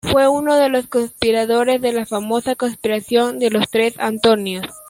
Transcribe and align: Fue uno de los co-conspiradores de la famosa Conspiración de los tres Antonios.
Fue 0.03 0.27
uno 0.27 0.55
de 0.55 0.67
los 0.69 0.87
co-conspiradores 0.87 1.79
de 1.79 1.93
la 1.93 2.07
famosa 2.07 2.55
Conspiración 2.55 3.37
de 3.37 3.51
los 3.51 3.69
tres 3.69 3.93
Antonios. 3.99 4.65